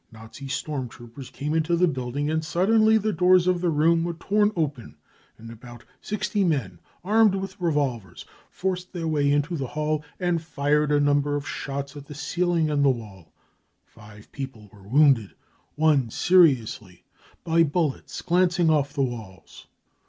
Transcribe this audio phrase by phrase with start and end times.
[0.11, 4.03] Nazi storm troopers came into the building, and sud denly the doors of the room
[4.03, 4.95] were tom open
[5.37, 10.91] and about sixty men, armed with revolvers, forced their way into the hall and fired
[10.91, 13.31] a number of shots at the ceiling and the wall.
[13.85, 15.35] Five people were wounded,
[15.75, 17.03] one seriously,
[17.43, 19.67] by bullets glancing off the walls.